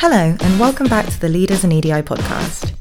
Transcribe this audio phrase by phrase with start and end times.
[0.00, 2.72] Hello, and welcome back to the Leaders in EDI podcast.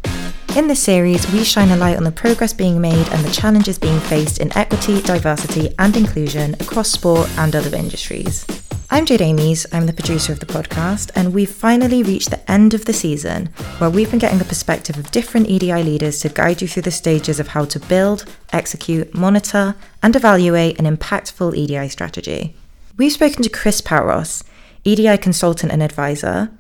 [0.56, 3.80] In this series, we shine a light on the progress being made and the challenges
[3.80, 8.46] being faced in equity, diversity, and inclusion across sport and other industries.
[8.92, 12.76] I'm Jade Amies, I'm the producer of the podcast, and we've finally reached the end
[12.76, 13.48] of the season
[13.80, 16.92] where we've been getting the perspective of different EDI leaders to guide you through the
[16.92, 19.74] stages of how to build, execute, monitor,
[20.04, 22.56] and evaluate an impactful EDI strategy.
[22.96, 24.44] We've spoken to Chris Paouros,
[24.84, 26.52] EDI consultant and advisor,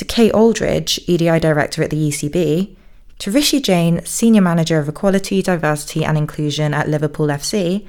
[0.00, 2.74] to Kate Aldridge, EDI Director at the ECB,
[3.18, 7.86] to Rishi Jain, Senior Manager of Equality, Diversity and Inclusion at Liverpool FC,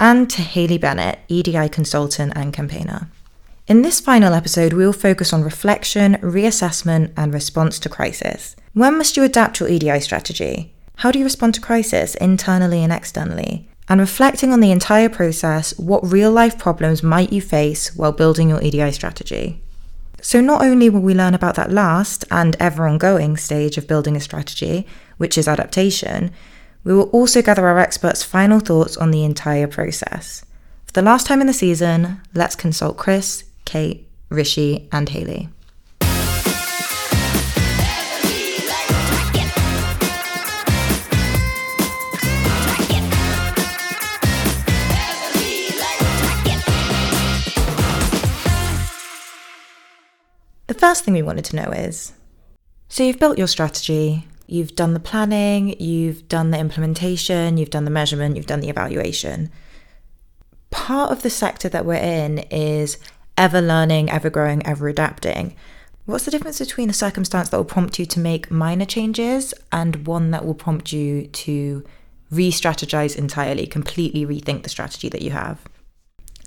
[0.00, 3.08] and to Hayley Bennett, EDI Consultant and Campaigner.
[3.68, 8.56] In this final episode, we will focus on reflection, reassessment, and response to crisis.
[8.72, 10.74] When must you adapt your EDI strategy?
[10.96, 13.68] How do you respond to crisis internally and externally?
[13.88, 18.48] And reflecting on the entire process, what real life problems might you face while building
[18.48, 19.62] your EDI strategy?
[20.24, 24.16] So, not only will we learn about that last and ever ongoing stage of building
[24.16, 24.86] a strategy,
[25.18, 26.30] which is adaptation,
[26.84, 30.44] we will also gather our experts' final thoughts on the entire process.
[30.86, 35.48] For the last time in the season, let's consult Chris, Kate, Rishi, and Hayley.
[50.72, 52.14] The first thing we wanted to know is
[52.88, 57.84] so you've built your strategy, you've done the planning, you've done the implementation, you've done
[57.84, 59.50] the measurement, you've done the evaluation.
[60.70, 62.96] Part of the sector that we're in is
[63.36, 65.54] ever learning, ever growing, ever adapting.
[66.06, 70.06] What's the difference between a circumstance that will prompt you to make minor changes and
[70.06, 71.84] one that will prompt you to
[72.30, 75.60] re strategize entirely, completely rethink the strategy that you have?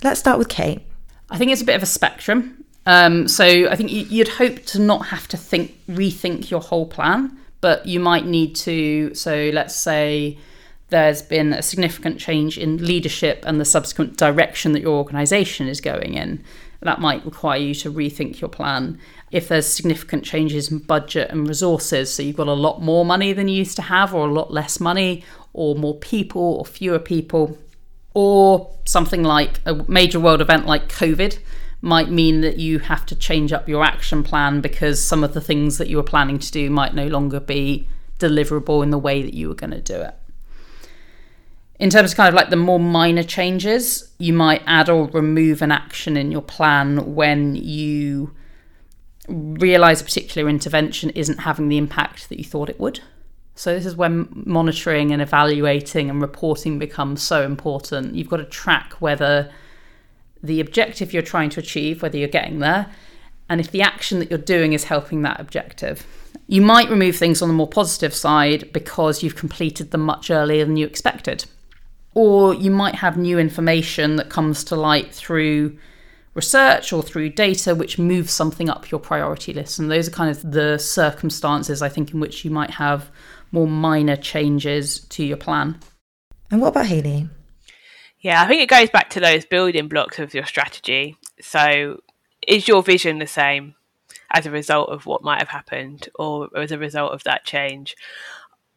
[0.03, 0.81] Let's start with Kate.
[1.29, 2.64] I think it's a bit of a spectrum.
[2.85, 7.37] Um, so I think you'd hope to not have to think rethink your whole plan,
[7.61, 9.13] but you might need to.
[9.15, 10.37] So let's say
[10.89, 15.81] there's been a significant change in leadership and the subsequent direction that your organisation is
[15.81, 16.43] going in.
[16.81, 18.99] That might require you to rethink your plan.
[19.31, 23.33] If there's significant changes in budget and resources, so you've got a lot more money
[23.33, 25.23] than you used to have, or a lot less money,
[25.53, 27.57] or more people, or fewer people,
[28.13, 31.39] or something like a major world event like COVID
[31.81, 35.41] might mean that you have to change up your action plan because some of the
[35.41, 37.87] things that you were planning to do might no longer be
[38.19, 40.15] deliverable in the way that you were going to do it.
[41.77, 45.61] In terms of kind of like the more minor changes, you might add or remove
[45.61, 48.33] an action in your plan when you
[49.27, 53.01] realize a particular intervention isn't having the impact that you thought it would.
[53.55, 58.15] So, this is when monitoring and evaluating and reporting becomes so important.
[58.15, 59.51] You've got to track whether
[60.45, 62.87] the objective you're trying to achieve, whether you're getting there,
[63.49, 66.05] and if the action that you're doing is helping that objective.
[66.47, 70.65] You might remove things on the more positive side because you've completed them much earlier
[70.65, 71.45] than you expected.
[72.13, 75.77] Or you might have new information that comes to light through
[76.33, 79.79] research or through data which moves something up your priority list.
[79.79, 83.09] And those are kind of the circumstances, I think, in which you might have
[83.51, 85.79] more minor changes to your plan.
[86.51, 87.27] And what about Hayley?
[88.25, 91.15] Yeah, I think it goes back to those building blocks of your strategy.
[91.39, 92.01] So,
[92.47, 93.75] is your vision the same
[94.31, 97.95] as a result of what might have happened or as a result of that change?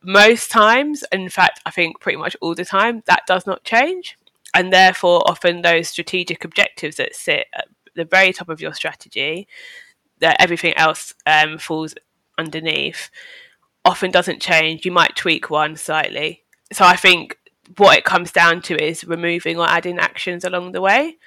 [0.03, 4.19] Most times, in fact, I think pretty much all the time, that does not change.
[4.53, 9.49] And therefore, often those strategic objectives that sit at the very top of your strategy,
[10.19, 11.95] that everything else um, falls
[12.37, 13.09] underneath,
[13.83, 14.85] often doesn't change.
[14.85, 16.45] You might tweak one slightly.
[16.71, 17.38] So I think
[17.77, 21.19] what it comes down to is removing or adding actions along the way.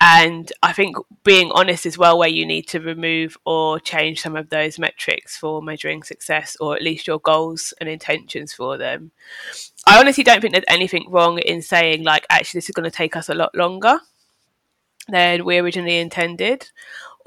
[0.00, 4.36] And I think being honest as well, where you need to remove or change some
[4.36, 9.10] of those metrics for measuring success, or at least your goals and intentions for them.
[9.86, 12.96] I honestly don't think there's anything wrong in saying, like, actually, this is going to
[12.96, 13.98] take us a lot longer
[15.08, 16.70] than we originally intended,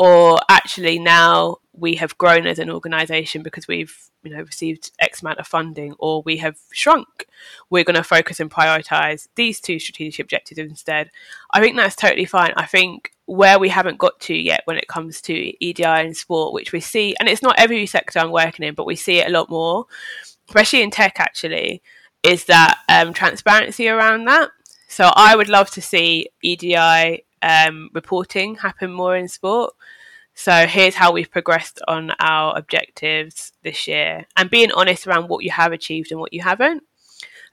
[0.01, 5.21] or actually, now we have grown as an organization because we've you know received x
[5.21, 7.27] amount of funding or we have shrunk
[7.69, 11.11] we're going to focus and prioritize these two strategic objectives instead.
[11.51, 12.51] I think that's totally fine.
[12.57, 16.51] I think where we haven't got to yet when it comes to edi and sport
[16.51, 19.27] which we see and it's not every sector i'm working in but we see it
[19.27, 19.85] a lot more
[20.49, 21.81] especially in tech actually
[22.23, 24.49] is that um, transparency around that.
[24.87, 26.75] So i would love to see edi
[27.41, 29.73] um, reporting happen more in sport
[30.33, 35.43] so here's how we've progressed on our objectives this year and being honest around what
[35.43, 36.83] you have achieved and what you haven't.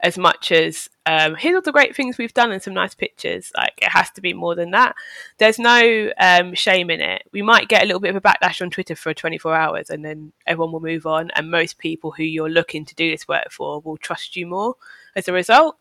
[0.01, 3.51] as much as um, here's all the great things we've done and some nice pictures.
[3.57, 4.95] Like it has to be more than that.
[5.39, 7.25] There's no um, shame in it.
[7.33, 10.05] We might get a little bit of a backlash on Twitter for 24 hours, and
[10.05, 11.31] then everyone will move on.
[11.35, 14.77] And most people who you're looking to do this work for will trust you more
[15.17, 15.77] as a result.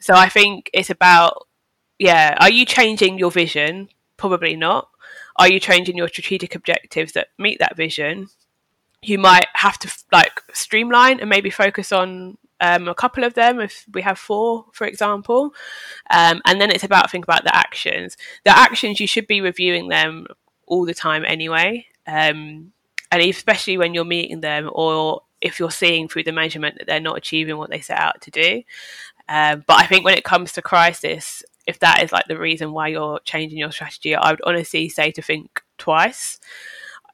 [0.00, 1.47] So I think it's about
[1.98, 3.88] yeah, are you changing your vision?
[4.16, 4.88] Probably not.
[5.36, 8.28] Are you changing your strategic objectives that meet that vision?
[9.02, 13.60] You might have to like streamline and maybe focus on um, a couple of them
[13.60, 15.54] if we have four, for example.
[16.10, 18.16] Um, and then it's about think about the actions.
[18.44, 20.26] The actions you should be reviewing them
[20.66, 21.86] all the time anyway.
[22.06, 22.72] Um,
[23.10, 27.00] and especially when you're meeting them or if you're seeing through the measurement that they're
[27.00, 28.62] not achieving what they set out to do.
[29.28, 32.72] Um, but I think when it comes to crisis, if that is like the reason
[32.72, 36.40] why you're changing your strategy, I would honestly say to think twice.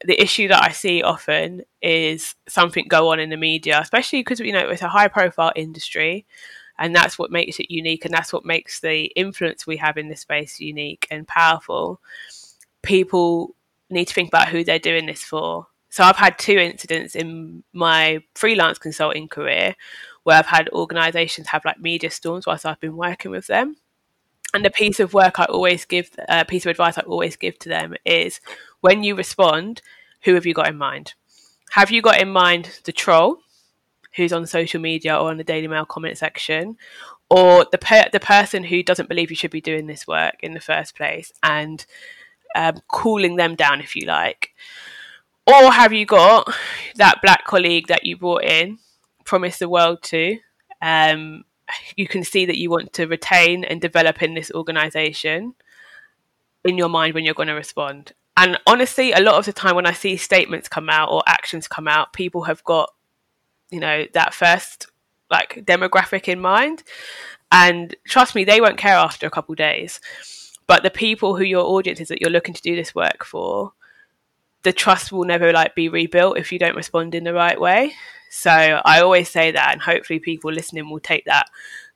[0.05, 4.39] The issue that I see often is something go on in the media, especially because
[4.39, 6.25] you know it's a high profile industry,
[6.79, 10.07] and that's what makes it unique, and that's what makes the influence we have in
[10.07, 11.99] this space unique and powerful.
[12.81, 13.55] People
[13.89, 15.67] need to think about who they're doing this for.
[15.89, 19.75] So I've had two incidents in my freelance consulting career
[20.23, 23.75] where I've had organisations have like media storms whilst I've been working with them
[24.55, 27.59] and a piece of work I always give, a piece of advice I always give
[27.59, 28.39] to them is
[28.81, 29.81] when you respond,
[30.23, 31.13] who have you got in mind?
[31.71, 33.39] Have you got in mind the troll
[34.15, 36.77] who's on social media or on the Daily Mail comment section,
[37.29, 40.53] or the per- the person who doesn't believe you should be doing this work in
[40.53, 41.85] the first place and
[42.55, 44.51] um, cooling them down, if you like?
[45.45, 46.51] Or have you got
[46.95, 48.79] that black colleague that you brought in,
[49.25, 50.37] promised the world to,
[50.81, 51.43] um,
[51.95, 55.55] you can see that you want to retain and develop in this organization
[56.63, 58.13] in your mind when you're going to respond.
[58.37, 61.67] And honestly, a lot of the time when I see statements come out or actions
[61.67, 62.93] come out, people have got,
[63.69, 64.87] you know, that first
[65.31, 66.83] like demographic in mind.
[67.51, 70.01] And trust me, they won't care after a couple days.
[70.67, 73.73] But the people who your audience is that you're looking to do this work for,
[74.63, 77.93] the trust will never like be rebuilt if you don't respond in the right way.
[78.35, 81.45] So I always say that, and hopefully people listening will take that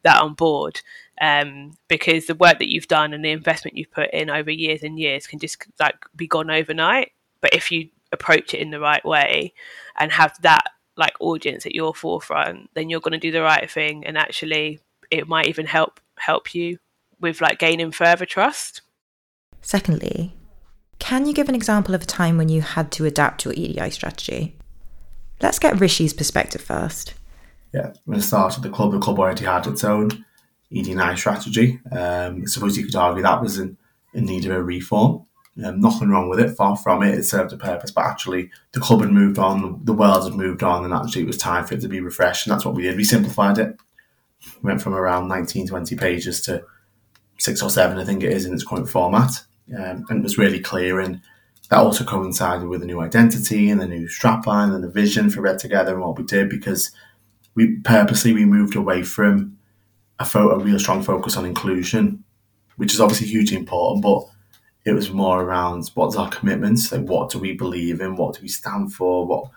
[0.03, 0.81] that on board.
[1.21, 4.81] Um, because the work that you've done and the investment you've put in over years
[4.83, 7.11] and years can just like be gone overnight.
[7.41, 9.53] But if you approach it in the right way
[9.97, 10.63] and have that
[10.95, 14.79] like audience at your forefront, then you're going to do the right thing, and actually,
[15.11, 16.79] it might even help help you
[17.19, 18.81] with like gaining further trust.
[19.61, 20.33] Secondly,
[20.99, 23.89] can you give an example of a time when you had to adapt your EDI
[23.89, 24.55] strategy?
[25.41, 27.13] Let's get Rishi's perspective first.
[27.73, 30.25] Yeah, when I started the club, the club already had its own
[30.71, 31.79] EDI strategy.
[31.91, 33.77] Um, I suppose you could argue that was in,
[34.13, 35.25] in need of a reform.
[35.63, 37.17] Um, nothing wrong with it, far from it.
[37.17, 40.63] It served a purpose, but actually the club had moved on, the world had moved
[40.63, 42.83] on, and actually it was time for it to be refreshed, and that's what we
[42.83, 42.97] did.
[42.97, 43.77] We simplified it.
[44.61, 46.63] We went from around 19, 20 pages to
[47.37, 49.43] six or seven, I think it is, in its current format.
[49.77, 51.21] Um, and it was really clear and
[51.69, 55.41] that also coincided with a new identity and the new strapline and the vision for
[55.41, 56.91] Red Together and what we did because
[57.55, 59.57] we purposely we moved away from
[60.19, 62.23] a, fo- a real strong focus on inclusion,
[62.77, 64.23] which is obviously hugely important, but
[64.85, 68.41] it was more around what's our commitments, like what do we believe in, what do
[68.41, 69.51] we stand for, what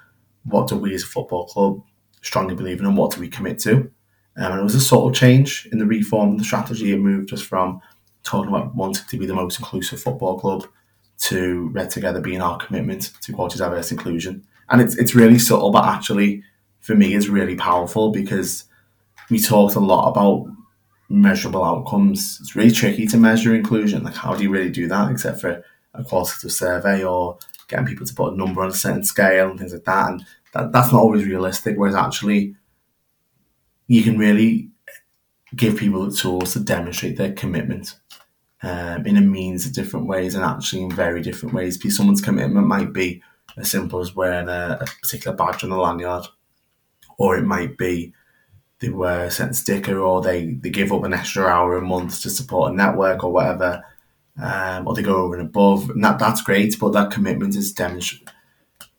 [0.44, 1.80] what do we as a football club
[2.20, 3.90] strongly believe in, and what do we commit to.
[4.36, 6.92] Um, and it was a subtle change in the reform the strategy.
[6.92, 7.80] It moved us from
[8.24, 10.66] talking about wanting to be the most inclusive football club
[11.22, 14.44] to Red Together being our commitment to quality, diverse inclusion.
[14.70, 16.42] And it's, it's really subtle, but actually,
[16.80, 18.64] for me, it's really powerful because
[19.30, 20.46] we talked a lot about
[21.08, 22.38] measurable outcomes.
[22.40, 24.02] It's really tricky to measure inclusion.
[24.02, 25.64] Like, how do you really do that except for
[25.94, 27.38] a qualitative survey or
[27.68, 30.10] getting people to put a number on a certain scale and things like that?
[30.10, 31.76] And that, that's not always realistic.
[31.76, 32.56] Whereas, actually,
[33.86, 34.70] you can really
[35.54, 37.94] give people the tools to demonstrate their commitment
[38.62, 41.76] um, in a means of different ways and actually in very different ways.
[41.76, 43.22] Because someone's commitment might be
[43.56, 46.26] as simple as wearing a, a particular badge on the lanyard,
[47.18, 48.12] or it might be
[48.80, 52.20] they wear a certain sticker, or they, they give up an extra hour a month
[52.22, 53.84] to support a network or whatever,
[54.42, 55.88] um, or they go over and above.
[55.90, 58.28] And that, that's great, but that commitment is demonstrated.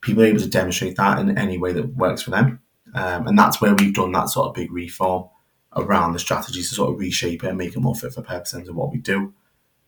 [0.00, 2.60] People are able to demonstrate that in any way that works for them.
[2.94, 5.28] Um, and that's where we've done that sort of big reform
[5.76, 8.52] around the strategies to sort of reshape it and make it more fit for purpose
[8.52, 9.34] in terms of what we do.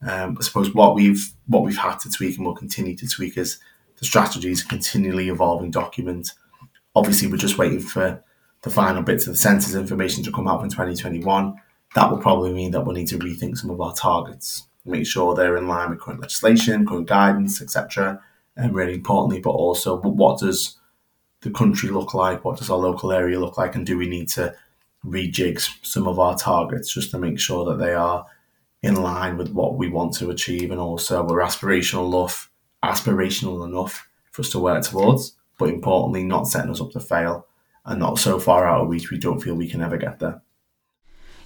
[0.03, 3.37] Um, I suppose what we've what we've had to tweak and will continue to tweak
[3.37, 3.59] is
[3.99, 6.33] the strategy is continually evolving document.
[6.95, 8.23] Obviously, we're just waiting for
[8.62, 11.55] the final bits of the census information to come out in 2021.
[11.95, 15.35] That will probably mean that we'll need to rethink some of our targets, make sure
[15.35, 18.21] they're in line with current legislation, current guidance, etc.
[18.57, 20.79] And really importantly, but also what does
[21.41, 22.45] the country look like?
[22.45, 23.75] What does our local area look like?
[23.75, 24.55] And do we need to
[25.05, 28.26] rejig some of our targets just to make sure that they are
[28.83, 32.50] in line with what we want to achieve and also we're aspirational enough
[32.85, 37.47] aspirational enough for us to work towards, but importantly not setting us up to fail
[37.85, 40.42] and not so far out of reach we don't feel we can ever get there.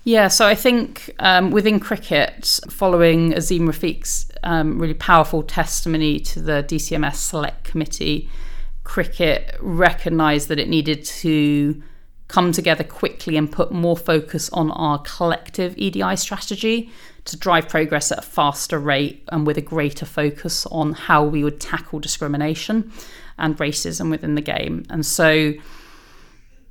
[0.02, 6.40] Yeah, so I think um, within cricket, following Azeem Rafiq's um, really powerful testimony to
[6.40, 8.30] the DCMS Select Committee,
[8.82, 11.82] cricket recognised that it needed to
[12.30, 16.90] come together quickly and put more focus on our collective EDI strategy
[17.24, 21.42] to drive progress at a faster rate and with a greater focus on how we
[21.42, 22.92] would tackle discrimination
[23.36, 24.84] and racism within the game.
[24.88, 25.54] And so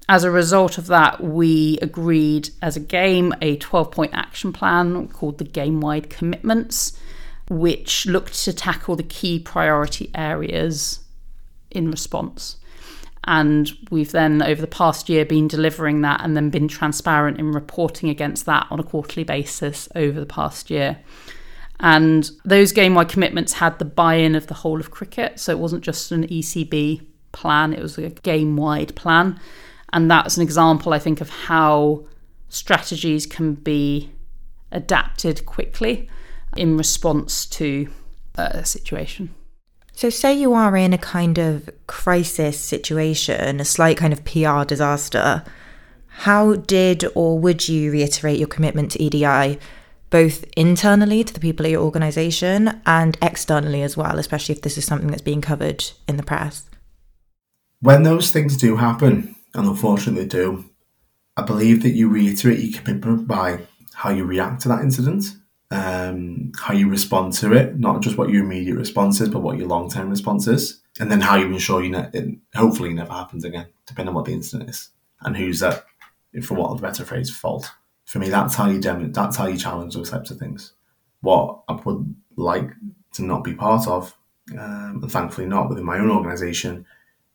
[0.08, 5.10] as a result of that, we agreed as a game a 12 point action plan
[5.10, 6.98] called the Game Wide Commitments,
[7.50, 11.02] which looked to tackle the key priority areas
[11.70, 12.59] in response.
[13.26, 17.52] And we've then, over the past year, been delivering that and then been transparent in
[17.52, 21.00] reporting against that on a quarterly basis over the past year.
[21.80, 25.40] And those game wide commitments had the buy in of the whole of cricket.
[25.40, 29.40] So it wasn't just an ECB plan, it was a game wide plan.
[29.92, 32.06] And that's an example, I think, of how
[32.48, 34.12] strategies can be
[34.72, 36.10] adapted quickly
[36.56, 37.90] in response to
[38.36, 39.34] a situation.
[40.00, 44.64] So, say you are in a kind of crisis situation, a slight kind of PR
[44.64, 45.44] disaster.
[46.08, 49.60] How did or would you reiterate your commitment to EDI,
[50.10, 54.78] both internally to the people at your organisation and externally as well, especially if this
[54.78, 56.70] is something that's being covered in the press?
[57.82, 60.64] When those things do happen, and unfortunately do,
[61.36, 65.36] I believe that you reiterate your commitment by how you react to that incident,
[65.72, 69.58] um, how you respond to it, not just what your immediate response is, but what
[69.58, 73.14] your long term response is, and then how you ensure you ne- it hopefully never
[73.14, 74.90] happens again, depending on what the incident is
[75.22, 75.86] and who's at,
[76.42, 77.72] for what a better phrase, fault.
[78.06, 80.74] For me, that's how you dem- that's how you challenge those types of things.
[81.22, 82.72] What I would like
[83.14, 84.18] to not be part of,
[84.54, 86.86] um, and thankfully not within my own organisation,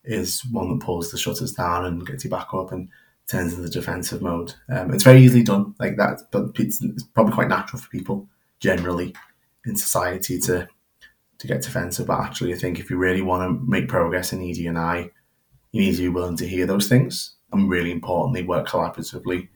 [0.02, 2.88] is one that pulls the shutters down and gets you back up and
[3.28, 4.54] turns into defensive mode.
[4.68, 8.28] Um, it's very easily done like that, but it's, it's, probably quite natural for people
[8.60, 9.14] generally
[9.66, 10.68] in society to
[11.38, 12.06] to get defensive.
[12.06, 15.10] But actually, I think if you really want to make progress in ED and I,
[15.72, 19.48] you need to be willing to hear those things and really importantly work collaboratively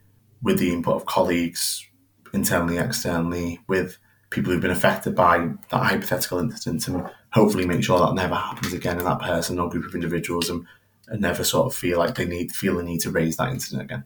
[0.43, 1.87] with the input of colleagues
[2.33, 3.99] internally, externally, with
[4.31, 5.39] people who've been affected by
[5.71, 9.69] that hypothetical incident and hopefully make sure that never happens again in that person or
[9.69, 10.67] group of individuals and,
[11.09, 13.83] and never sort of feel like they need feel the need to raise that incident
[13.83, 14.05] again.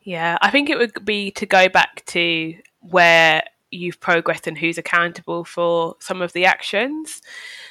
[0.00, 4.78] Yeah, I think it would be to go back to where you've progressed and who's
[4.78, 7.20] accountable for some of the actions.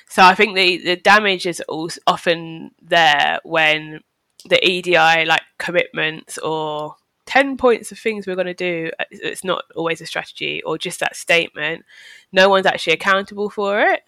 [0.09, 1.63] So I think the, the damage is
[2.07, 4.01] often there when
[4.49, 6.95] the EDI like commitments or
[7.25, 10.99] 10 points of things we're going to do it's not always a strategy or just
[10.99, 11.85] that statement
[12.33, 14.01] no one's actually accountable for it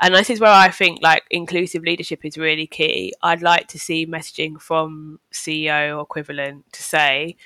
[0.00, 3.78] and this is where i think like inclusive leadership is really key i'd like to
[3.78, 7.36] see messaging from ceo or equivalent to say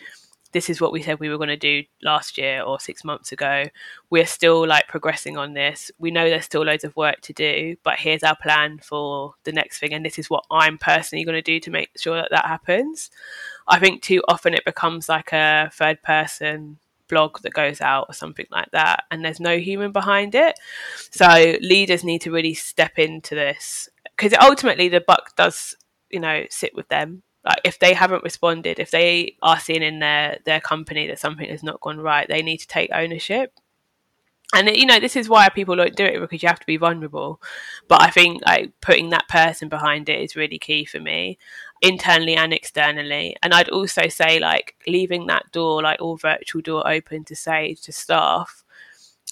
[0.53, 3.33] this is what we said we were going to do last year or six months
[3.33, 3.65] ago.
[4.09, 5.91] We're still like progressing on this.
[5.99, 9.53] We know there's still loads of work to do, but here's our plan for the
[9.53, 9.93] next thing.
[9.93, 13.11] And this is what I'm personally going to do to make sure that that happens.
[13.67, 18.13] I think too often it becomes like a third person blog that goes out or
[18.13, 20.59] something like that, and there's no human behind it.
[21.11, 25.77] So leaders need to really step into this because ultimately the buck does,
[26.11, 30.01] you know, sit with them like if they haven't responded if they are seeing in
[30.01, 33.53] their their company that something has not gone right they need to take ownership
[34.55, 36.77] and you know this is why people don't do it because you have to be
[36.77, 37.41] vulnerable
[37.87, 41.39] but i think like putting that person behind it is really key for me
[41.83, 46.89] internally and externally and i'd also say like leaving that door like all virtual door
[46.89, 48.65] open to say to staff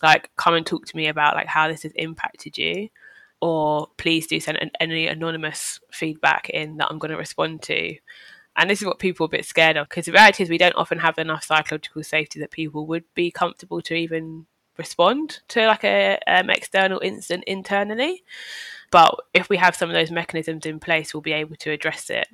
[0.02, 2.88] like come and talk to me about like how this has impacted you
[3.40, 7.96] or please do send any anonymous feedback in that I'm going to respond to.
[8.56, 10.58] And this is what people are a bit scared of because the reality is we
[10.58, 14.46] don't often have enough psychological safety that people would be comfortable to even
[14.78, 18.24] respond to like a um, external incident internally.
[18.90, 22.10] But if we have some of those mechanisms in place, we'll be able to address
[22.10, 22.28] it.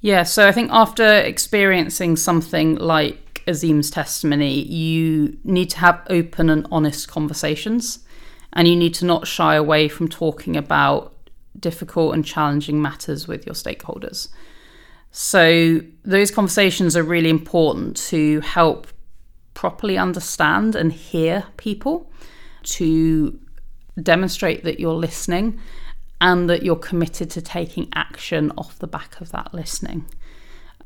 [0.00, 6.50] Yeah, so I think after experiencing something like Azeem's testimony, you need to have open
[6.50, 8.00] and honest conversations
[8.52, 11.14] and you need to not shy away from talking about
[11.58, 14.28] difficult and challenging matters with your stakeholders.
[15.10, 18.88] So, those conversations are really important to help
[19.54, 22.10] properly understand and hear people,
[22.64, 23.38] to
[24.02, 25.60] demonstrate that you're listening
[26.20, 30.04] and that you're committed to taking action off the back of that listening.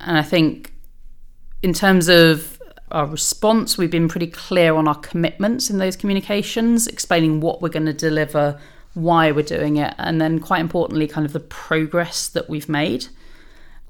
[0.00, 0.72] And I think
[1.62, 2.60] in terms of
[2.90, 7.68] our response, we've been pretty clear on our commitments in those communications, explaining what we're
[7.68, 8.58] going to deliver,
[8.94, 13.06] why we're doing it, and then quite importantly, kind of the progress that we've made.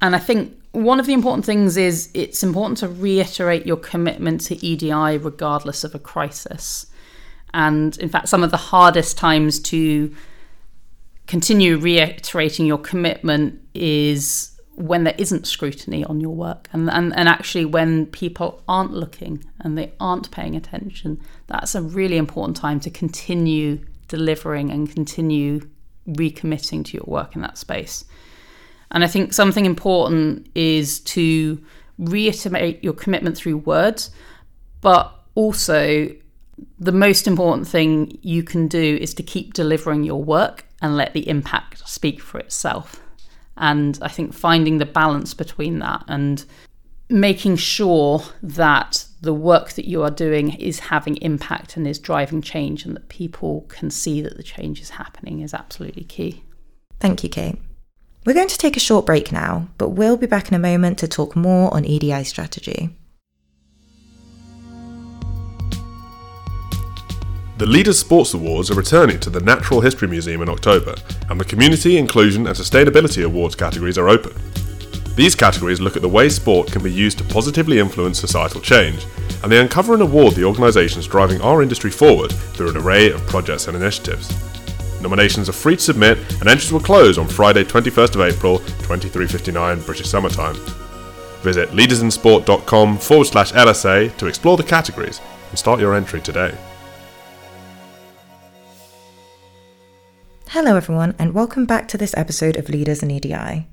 [0.02, 4.40] And I think one of the important things is it's important to reiterate your commitment
[4.42, 6.86] to EDI regardless of a crisis.
[7.54, 10.14] And in fact, some of the hardest times to
[11.26, 17.28] continue reiterating your commitment is when there isn't scrutiny on your work and, and, and
[17.28, 21.20] actually when people aren't looking and they aren't paying attention.
[21.48, 25.68] That's a really important time to continue delivering and continue
[26.08, 28.04] recommitting to your work in that space.
[28.90, 31.62] And I think something important is to
[31.98, 34.10] reiterate your commitment through words,
[34.80, 36.08] but also
[36.78, 41.12] the most important thing you can do is to keep delivering your work and let
[41.12, 43.00] the impact speak for itself.
[43.56, 46.44] And I think finding the balance between that and
[47.10, 52.42] making sure that the work that you are doing is having impact and is driving
[52.42, 56.44] change and that people can see that the change is happening is absolutely key.
[57.00, 57.58] Thank you, Kate.
[58.28, 60.98] We're going to take a short break now, but we'll be back in a moment
[60.98, 62.90] to talk more on EDI strategy.
[67.56, 70.94] The Leaders Sports Awards are returning to the Natural History Museum in October,
[71.30, 74.34] and the Community, Inclusion and Sustainability Awards categories are open.
[75.16, 79.06] These categories look at the way sport can be used to positively influence societal change,
[79.42, 83.26] and they uncover and award the organisations driving our industry forward through an array of
[83.26, 84.28] projects and initiatives.
[85.00, 89.80] Nominations are free to submit, and entries will close on Friday, 21st of April, 2359
[89.82, 90.56] British Summertime.
[91.42, 96.56] Visit leadersinsport.com forward slash LSA to explore the categories and start your entry today.
[100.48, 103.68] Hello, everyone, and welcome back to this episode of Leaders in EDI.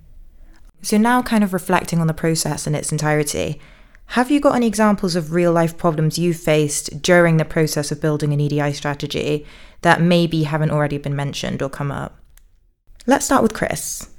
[0.81, 3.59] So, now kind of reflecting on the process in its entirety,
[4.07, 8.01] have you got any examples of real life problems you faced during the process of
[8.01, 9.45] building an EDI strategy
[9.81, 12.17] that maybe haven't already been mentioned or come up?
[13.07, 14.09] Let's start with Chris.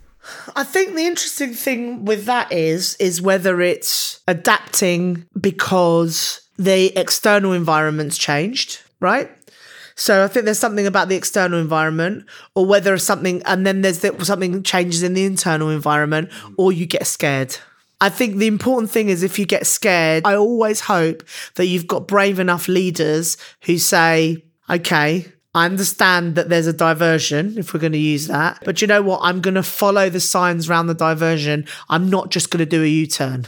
[0.55, 7.53] I think the interesting thing with that is is whether it's adapting because the external
[7.53, 9.31] environment's changed, right?
[9.95, 14.01] So I think there's something about the external environment, or whether something, and then there's
[14.01, 17.57] the, something changes in the internal environment, or you get scared.
[18.01, 21.23] I think the important thing is if you get scared, I always hope
[21.55, 27.57] that you've got brave enough leaders who say, okay, I understand that there's a diversion,
[27.57, 28.61] if we're going to use that.
[28.63, 29.21] But you know what?
[29.23, 31.67] I'm going to follow the signs around the diversion.
[31.89, 33.47] I'm not just going to do a U turn.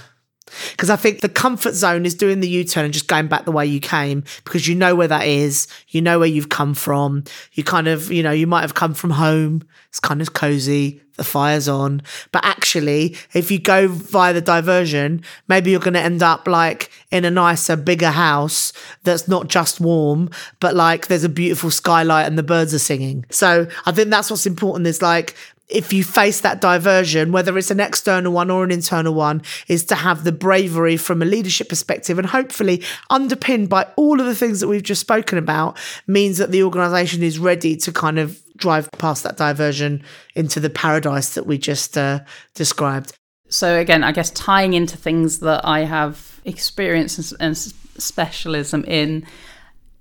[0.73, 3.45] Because I think the comfort zone is doing the U turn and just going back
[3.45, 5.67] the way you came because you know where that is.
[5.89, 7.25] You know where you've come from.
[7.53, 9.63] You kind of, you know, you might have come from home.
[9.89, 11.01] It's kind of cozy.
[11.17, 12.03] The fire's on.
[12.31, 16.91] But actually, if you go via the diversion, maybe you're going to end up like
[17.11, 20.31] in a nicer, bigger house that's not just warm,
[20.61, 23.25] but like there's a beautiful skylight and the birds are singing.
[23.31, 25.35] So I think that's what's important is like
[25.69, 29.85] if you face that diversion, whether it's an external one or an internal one, is
[29.87, 34.35] to have the bravery from a leadership perspective and hopefully underpinned by all of the
[34.35, 35.77] things that we've just spoken about
[36.07, 40.03] means that the organization is ready to kind of drive past that diversion
[40.35, 42.21] into the paradise that we just uh,
[42.55, 43.13] described.
[43.49, 49.27] So, again, I guess tying into things that I have experience and specialism in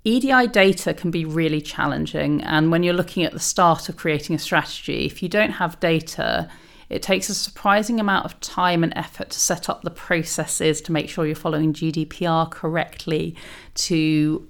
[0.08, 2.40] EDI data can be really challenging.
[2.42, 5.78] And when you're looking at the start of creating a strategy, if you don't have
[5.80, 6.48] data,
[6.88, 10.92] it takes a surprising amount of time and effort to set up the processes to
[10.92, 13.36] make sure you're following GDPR correctly,
[13.74, 14.48] to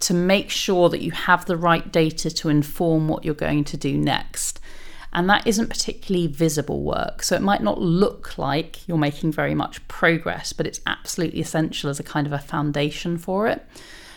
[0.00, 3.76] to make sure that you have the right data to inform what you're going to
[3.76, 4.60] do next.
[5.12, 7.22] And that isn't particularly visible work.
[7.22, 11.88] So it might not look like you're making very much progress, but it's absolutely essential
[11.88, 13.64] as a kind of a foundation for it.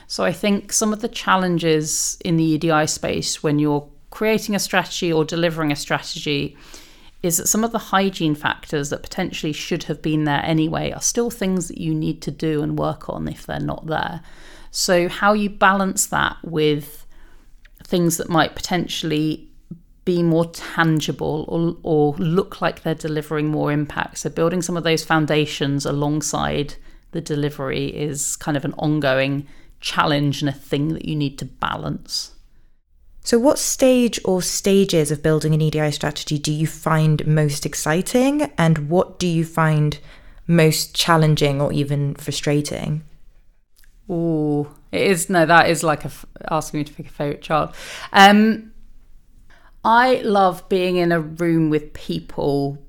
[0.07, 4.59] So I think some of the challenges in the EDI space when you're creating a
[4.59, 6.57] strategy or delivering a strategy
[7.21, 11.01] is that some of the hygiene factors that potentially should have been there anyway are
[11.01, 14.21] still things that you need to do and work on if they're not there.
[14.71, 17.05] So, how you balance that with
[17.83, 19.49] things that might potentially
[20.05, 24.19] be more tangible or, or look like they're delivering more impact.
[24.19, 26.75] So, building some of those foundations alongside
[27.11, 29.47] the delivery is kind of an ongoing
[29.79, 32.31] challenge and a thing that you need to balance.
[33.23, 38.51] So, what stage or stages of building an EDI strategy do you find most exciting,
[38.57, 39.99] and what do you find
[40.47, 43.03] most challenging or even frustrating?
[44.09, 46.11] Oh, it is no, that is like a,
[46.49, 47.75] asking me to pick a favorite child.
[48.13, 48.71] Um,
[49.83, 52.81] I love being in a room with people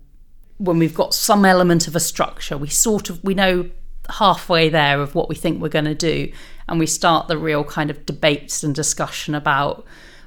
[0.59, 2.57] when we've got some element of a structure.
[2.57, 3.71] We sort of we know
[4.09, 6.33] halfway there of what we think we're going to do
[6.69, 9.85] and we start the real kind of debates and discussion about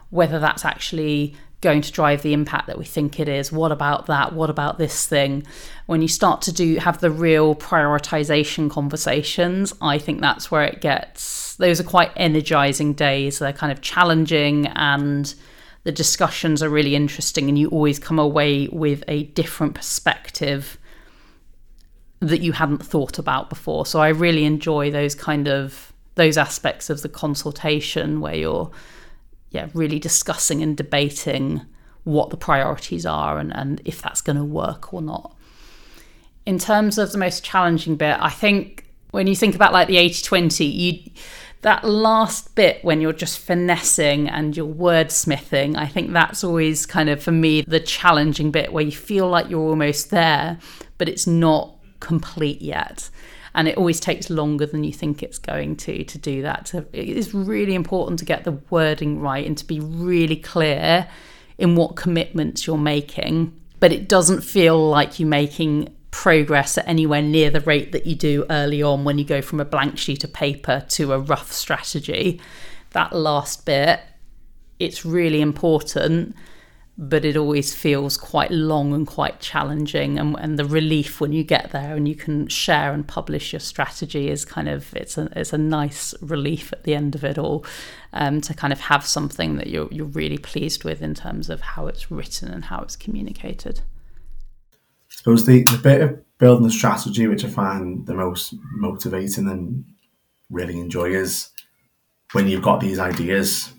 [0.09, 3.51] whether that's actually going to drive the impact that we think it is.
[3.51, 4.33] What about that?
[4.33, 5.43] What about this thing?
[5.85, 10.81] When you start to do have the real prioritization conversations i think that's where it
[10.81, 13.39] gets those are quite energizing days.
[13.39, 15.33] They're kind of challenging and
[15.83, 20.77] the discussions are really interesting and you always come away with a different perspective
[22.19, 23.85] that you hadn't thought about before.
[23.85, 28.71] So i really enjoy those kind of those aspects of the consultation where you're
[29.51, 31.61] yeah, really discussing and debating
[32.03, 35.35] what the priorities are and, and if that's going to work or not.
[36.45, 39.97] In terms of the most challenging bit, I think when you think about like the
[39.97, 41.11] 80 20, you
[41.61, 47.07] that last bit when you're just finessing and you're wordsmithing, I think that's always kind
[47.07, 50.57] of for me the challenging bit where you feel like you're almost there,
[50.97, 53.11] but it's not complete yet
[53.53, 56.67] and it always takes longer than you think it's going to to do that.
[56.69, 61.07] So it is really important to get the wording right and to be really clear
[61.57, 63.59] in what commitments you're making.
[63.79, 68.15] But it doesn't feel like you're making progress at anywhere near the rate that you
[68.15, 71.51] do early on when you go from a blank sheet of paper to a rough
[71.51, 72.41] strategy.
[72.91, 74.01] That last bit
[74.81, 76.35] it's really important
[77.03, 81.43] but it always feels quite long and quite challenging and, and the relief when you
[81.43, 85.27] get there and you can share and publish your strategy is kind of it's a
[85.35, 87.65] it's a nice relief at the end of it all
[88.13, 91.59] um, to kind of have something that you're you're really pleased with in terms of
[91.61, 93.79] how it's written and how it's communicated.
[93.79, 99.49] I suppose the, the bit of building the strategy which I find the most motivating
[99.49, 99.85] and
[100.51, 101.49] really enjoy is
[102.33, 103.73] when you've got these ideas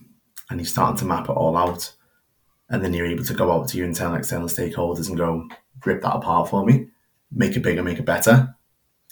[0.51, 1.95] and you're starting to map it all out
[2.73, 5.47] and then you're able to go out to your internal external stakeholders and go
[5.85, 6.89] rip that apart for me.
[7.31, 8.57] Make it bigger make it better.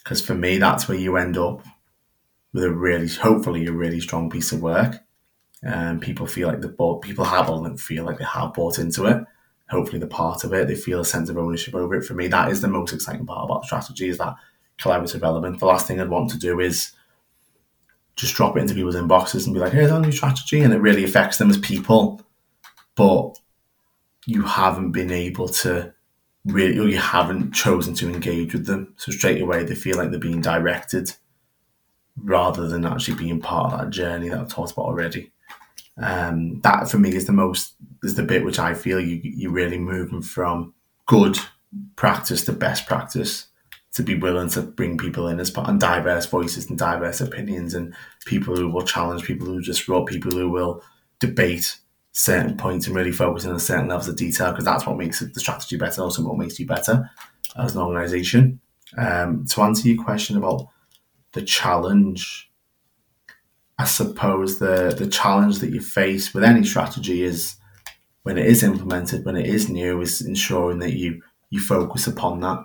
[0.03, 1.61] Because for me that's where you end up
[2.53, 4.97] with a really hopefully a really strong piece of work.
[5.63, 8.79] And people feel like the bought people have all and feel like they have bought
[8.79, 9.23] into it.
[9.69, 10.67] Hopefully they're part of it.
[10.67, 12.03] They feel a sense of ownership over it.
[12.03, 14.35] For me that is the most exciting part about strategy is that
[14.79, 16.93] collaborative element the last thing i'd want to do is
[18.15, 20.79] just drop it into people's inboxes and be like here's our new strategy and it
[20.79, 22.19] really affects them as people.
[22.95, 23.37] But
[24.25, 25.93] you haven't been able to
[26.45, 28.93] really, or you haven't chosen to engage with them.
[28.97, 31.13] So straight away, they feel like they're being directed
[32.17, 35.31] rather than actually being part of that journey that I've talked about already.
[36.01, 39.51] Um, that for me is the most is the bit which I feel you you
[39.51, 40.73] really moving from
[41.05, 41.37] good
[41.95, 43.47] practice to best practice
[43.93, 47.73] to be willing to bring people in as part and diverse voices and diverse opinions
[47.73, 47.93] and
[48.25, 50.81] people who will challenge people who just wrote people who will
[51.19, 51.77] debate
[52.11, 55.39] certain points and really focusing on certain levels of detail because that's what makes the
[55.39, 57.09] strategy better, also what makes you better
[57.57, 58.59] as an organization.
[58.97, 60.67] Um, to answer your question about
[61.31, 62.51] the challenge,
[63.77, 67.55] I suppose the the challenge that you face with any strategy is
[68.23, 72.41] when it is implemented, when it is new, is ensuring that you you focus upon
[72.41, 72.59] that,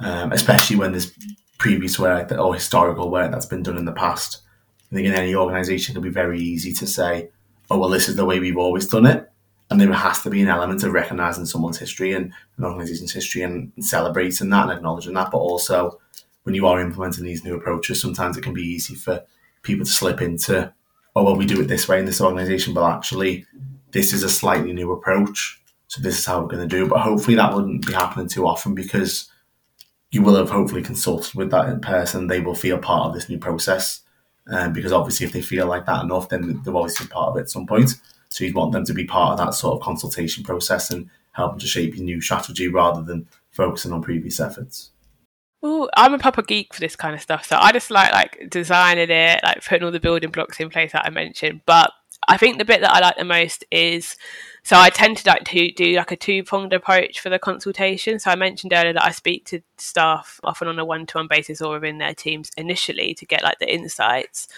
[0.00, 1.12] um, especially when there's
[1.58, 4.42] previous work that, or historical work that's been done in the past.
[4.90, 7.30] I think in any organisation, it can be very easy to say,
[7.70, 9.30] oh well, this is the way we've always done it.
[9.70, 13.42] And there has to be an element of recognizing someone's history and an organization's history
[13.42, 15.30] and, celebrating that and acknowledging that.
[15.30, 16.00] But also,
[16.44, 19.22] when you are implementing these new approaches, sometimes it can be easy for
[19.62, 20.72] people to slip into,
[21.14, 23.44] oh, well, we do it this way in this organization, but actually,
[23.90, 25.60] this is a slightly new approach.
[25.88, 26.88] So this is how we're going to do it.
[26.88, 29.30] But hopefully, that wouldn't be happening too often because
[30.10, 32.26] you will have hopefully consulted with that person.
[32.26, 34.00] They will feel part of this new process.
[34.50, 37.42] Um, because obviously, if they feel like that enough, then they're obviously part of it
[37.42, 37.94] at some point.
[38.30, 41.58] So you'd want them to be part of that sort of consultation process and helping
[41.58, 44.90] to shape your new strategy rather than focusing on previous efforts.
[45.60, 48.48] Well, I'm a proper geek for this kind of stuff, so I just like like
[48.48, 51.62] designing it, like putting all the building blocks in place that I mentioned.
[51.66, 51.90] But
[52.28, 54.16] I think the bit that I like the most is
[54.62, 58.18] so I tend to like to do like a two pronged approach for the consultation.
[58.18, 61.28] So I mentioned earlier that I speak to staff often on a one to one
[61.28, 64.48] basis or within their teams initially to get like the insights,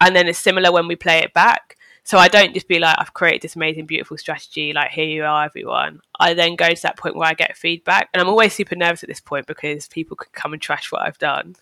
[0.00, 1.76] and then it's similar when we play it back.
[2.04, 5.24] So I don't just be like, I've created this amazing, beautiful strategy, like here you
[5.24, 6.00] are, everyone.
[6.18, 9.02] I then go to that point where I get feedback, and I'm always super nervous
[9.02, 11.54] at this point because people can come and trash what I've done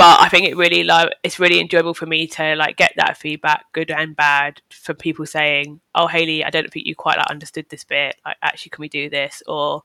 [0.00, 3.18] but I think it really like it's really enjoyable for me to like get that
[3.18, 7.26] feedback, good and bad, from people saying, "Oh, Hayley, I don't think you quite like
[7.26, 8.16] understood this bit.
[8.24, 9.82] Like, actually, can we do this?" Or,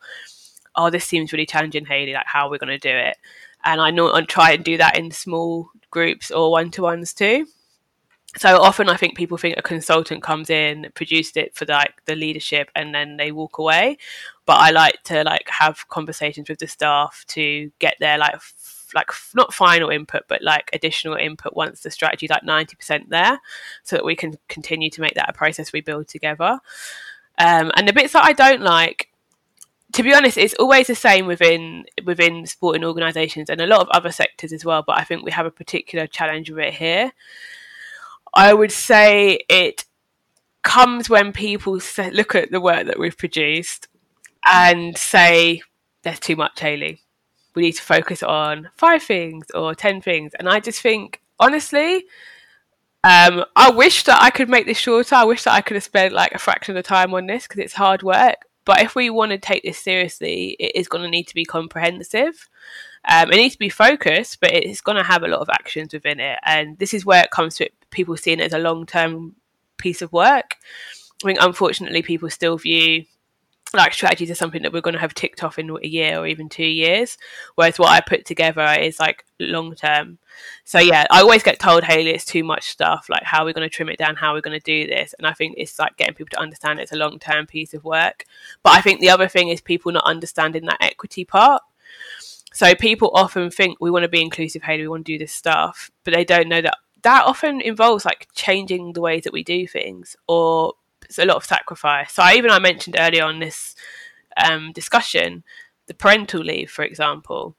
[0.74, 2.14] "Oh, this seems really challenging, Hayley.
[2.14, 3.18] Like, how are we going to do it?"
[3.66, 7.14] And I know I try and do that in small groups or one to ones
[7.14, 7.48] too.
[8.38, 12.16] So often, I think people think a consultant comes in, produced it for like the
[12.16, 13.98] leadership, and then they walk away.
[14.46, 18.36] But I like to like have conversations with the staff to get their like
[18.96, 23.40] like not final input, but like additional input once the strategy like ninety percent there,
[23.84, 26.60] so that we can continue to make that a process we build together.
[27.38, 29.10] Um, and the bits that I don't like,
[29.92, 33.90] to be honest, it's always the same within within sporting organisations and a lot of
[33.90, 34.84] other sectors as well.
[34.88, 37.12] But I think we have a particular challenge with it here.
[38.34, 39.86] I would say it
[40.64, 41.80] comes when people
[42.12, 43.88] look at the work that we've produced
[44.48, 45.62] and say
[46.04, 47.02] there's too much Hayley.
[47.56, 50.34] We need to focus on five things or ten things.
[50.38, 52.06] And I just think, honestly,
[53.04, 55.16] um, I wish that I could make this shorter.
[55.16, 57.44] I wish that I could have spent like a fraction of the time on this
[57.44, 58.38] because it's hard work.
[58.66, 61.46] But if we want to take this seriously, it is going to need to be
[61.46, 62.50] comprehensive.
[63.08, 65.94] Um, it needs to be focused, but it's going to have a lot of actions
[65.94, 66.40] within it.
[66.44, 69.36] And this is where it comes to it, people seeing it as a long term
[69.78, 70.56] piece of work.
[71.24, 73.06] I think unfortunately people still view
[73.74, 76.28] like strategies are something that we're going to have ticked off in a year or
[76.28, 77.18] even two years.
[77.56, 80.18] Whereas what I put together is like long term.
[80.64, 83.08] So yeah, I always get told, Hayley, it's too much stuff.
[83.10, 84.16] Like, how are we going to trim it down?
[84.16, 85.14] How are we going to do this?
[85.18, 87.84] And I think it's like getting people to understand it's a long term piece of
[87.84, 88.26] work.
[88.64, 91.62] But I think the other thing is people not understanding that equity part.
[92.54, 95.34] So people often think we want to be inclusive, Hayley, we want to do this
[95.34, 99.44] stuff, but they don't know that that often involves like changing the ways that we
[99.44, 100.74] do things or
[101.06, 102.14] it's a lot of sacrifice.
[102.14, 103.76] So I, even I mentioned earlier on this
[104.38, 105.44] um, discussion
[105.88, 107.56] the parental leave, for example.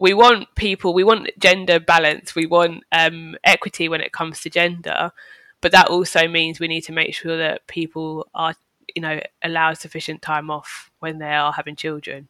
[0.00, 4.50] We want people, we want gender balance, we want um, equity when it comes to
[4.50, 5.12] gender,
[5.60, 8.54] but that also means we need to make sure that people are,
[8.94, 12.28] you know, allowed sufficient time off when they are having children.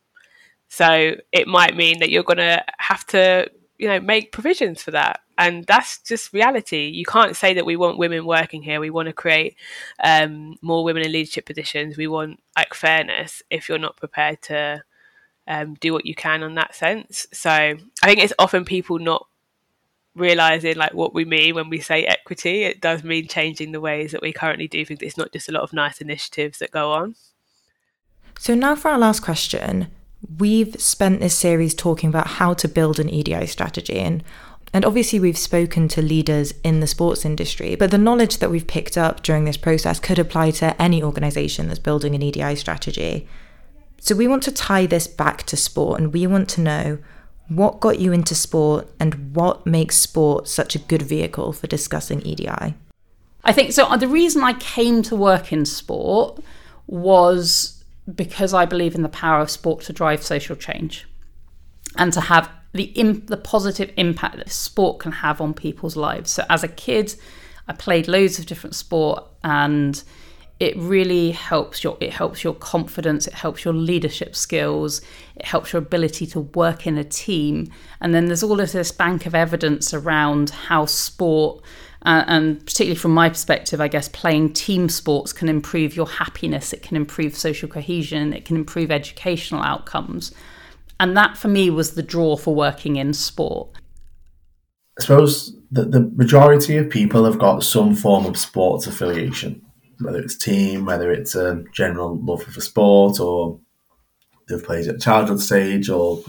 [0.68, 4.90] So it might mean that you're going to have to, you know, make provisions for
[4.90, 6.86] that and that's just reality.
[6.86, 8.80] You can't say that we want women working here.
[8.80, 9.56] We want to create
[10.02, 11.96] um, more women in leadership positions.
[11.96, 13.42] We want like fairness.
[13.50, 14.84] If you're not prepared to
[15.46, 19.26] um, do what you can on that sense, so I think it's often people not
[20.14, 22.62] realizing like what we mean when we say equity.
[22.62, 25.00] It does mean changing the ways that we currently do things.
[25.02, 27.16] It's not just a lot of nice initiatives that go on.
[28.38, 29.88] So now for our last question.
[30.38, 34.24] We've spent this series talking about how to build an EDI strategy, and
[34.74, 38.66] and obviously, we've spoken to leaders in the sports industry, but the knowledge that we've
[38.66, 43.28] picked up during this process could apply to any organisation that's building an EDI strategy.
[44.00, 46.98] So, we want to tie this back to sport and we want to know
[47.46, 52.20] what got you into sport and what makes sport such a good vehicle for discussing
[52.26, 52.74] EDI.
[53.44, 53.84] I think so.
[53.84, 56.42] Uh, the reason I came to work in sport
[56.88, 61.06] was because I believe in the power of sport to drive social change
[61.96, 66.30] and to have the imp- the positive impact that sport can have on people's lives.
[66.32, 67.14] So as a kid,
[67.68, 70.02] I played loads of different sport and
[70.60, 75.00] it really helps your it helps your confidence it helps your leadership skills
[75.34, 77.68] it helps your ability to work in a team
[78.00, 81.60] and then there's all of this bank of evidence around how sport
[82.06, 86.72] uh, and particularly from my perspective i guess playing team sports can improve your happiness
[86.72, 90.32] it can improve social cohesion it can improve educational outcomes
[91.00, 93.68] and that for me was the draw for working in sport.
[94.98, 99.60] I suppose that the majority of people have got some form of sports affiliation,
[100.00, 103.58] whether it's team, whether it's a general love for sport, or
[104.48, 106.22] they've played at childhood stage, or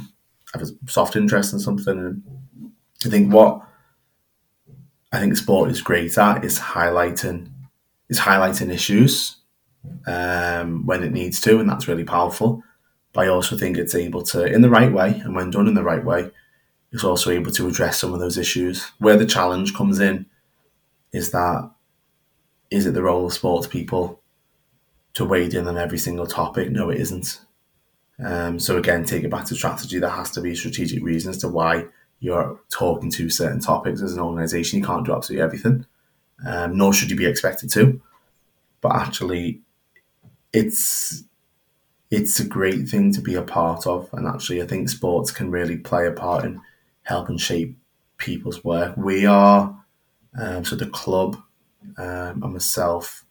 [0.54, 2.23] have a soft interest in something.
[3.06, 3.62] I think what
[5.12, 7.49] I think sport is great at is highlighting
[8.10, 9.38] is highlighting issues
[10.08, 12.63] um, when it needs to, and that's really powerful.
[13.15, 15.73] But I also think it's able to, in the right way, and when done in
[15.73, 16.32] the right way,
[16.91, 18.91] it's also able to address some of those issues.
[18.99, 20.25] Where the challenge comes in
[21.13, 21.71] is that
[22.69, 24.21] is it the role of sports people
[25.13, 26.69] to wade in on every single topic?
[26.71, 27.39] No, it isn't.
[28.23, 29.97] Um, so again, take it back to strategy.
[29.97, 31.86] There has to be strategic reasons to why
[32.19, 34.80] you're talking to certain topics as an organisation.
[34.80, 35.86] You can't do absolutely everything,
[36.45, 38.01] um, nor should you be expected to.
[38.82, 39.62] But actually,
[40.51, 41.23] it's
[42.11, 44.09] it's a great thing to be a part of.
[44.13, 46.61] And actually, I think sports can really play a part in
[47.03, 47.77] helping shape
[48.17, 48.95] people's work.
[48.97, 49.83] We are,
[50.39, 51.37] um, so the club
[51.97, 53.25] um, and myself,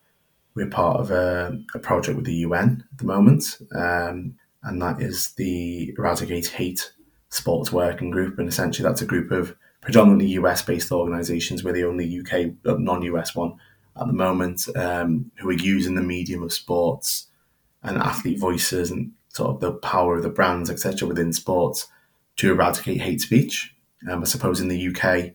[0.54, 5.02] we're part of a, a, project with the UN at the moment, um, and that
[5.02, 6.92] is the Eradicate Hate
[7.28, 8.38] Sports Working Group.
[8.38, 11.64] And essentially, that's a group of predominantly US based organisations.
[11.64, 13.56] We're the only UK uh, non US one
[14.00, 17.26] at the moment um, who are using the medium of sports
[17.84, 21.86] and athlete voices and sort of the power of the brands, etc., within sports
[22.36, 23.74] to eradicate hate speech.
[24.08, 25.32] Um, I suppose in the UK,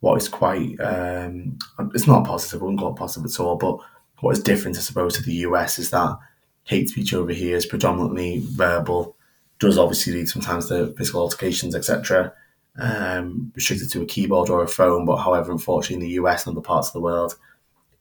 [0.00, 1.58] what is quite um,
[1.94, 3.78] it's not positive, I wouldn't call it positive at all, but
[4.20, 6.18] what is different, I suppose, to the US is that
[6.64, 9.16] hate speech over here is predominantly verbal,
[9.58, 12.32] does obviously lead sometimes to physical altercations, etc.
[12.78, 15.04] um, restricted to a keyboard or a phone.
[15.04, 17.36] But however, unfortunately, in the US and other parts of the world,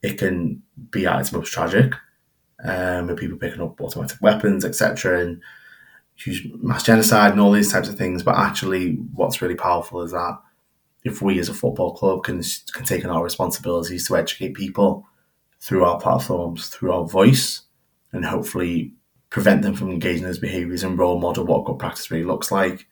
[0.02, 1.94] it can be at its most tragic.
[2.64, 5.42] Um, with people picking up automatic weapons, etc., and
[6.16, 8.24] huge mass genocide and all these types of things.
[8.24, 10.40] But actually, what's really powerful is that
[11.04, 12.42] if we as a football club can
[12.74, 15.08] can take on our responsibilities to educate people
[15.62, 17.62] through our platforms, through our voice,
[18.12, 18.94] and hopefully
[19.30, 22.52] prevent them from engaging in those behaviours and role model what good practice really looks
[22.52, 22.88] like,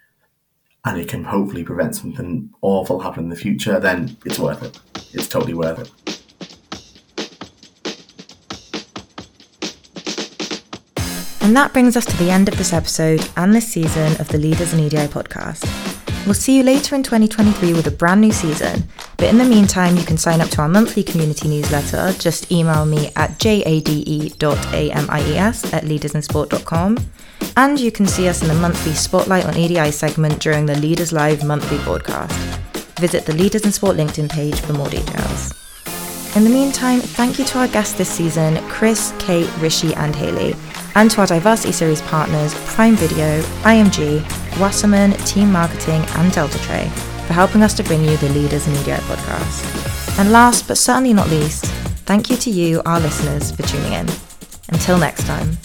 [0.86, 4.80] and it can hopefully prevent something awful happening in the future, then it's worth it.
[5.13, 6.07] It's totally worth it.
[11.47, 14.38] And that brings us to the end of this episode and this season of the
[14.38, 15.65] Leaders in EDI podcast.
[16.25, 18.83] We'll see you later in 2023 with a brand new season.
[19.15, 22.12] But in the meantime, you can sign up to our monthly community newsletter.
[22.19, 26.97] Just email me at jade.amies at leadersinsport.com.
[27.55, 31.13] And you can see us in the monthly Spotlight on EDI segment during the Leaders
[31.13, 32.38] Live monthly broadcast.
[32.99, 35.53] Visit the Leaders in Sport LinkedIn page for more details.
[36.36, 40.53] In the meantime, thank you to our guests this season, Chris, Kate, Rishi, and Hayley,
[40.95, 44.21] and to our Diversity Series partners, Prime Video, IMG,
[44.60, 46.89] Wasserman, Team Marketing, and Deltatre,
[47.28, 50.19] for helping us to bring you the Leaders Media podcast.
[50.19, 51.65] And last but certainly not least,
[52.06, 54.08] thank you to you, our listeners, for tuning in.
[54.69, 55.58] Until next time.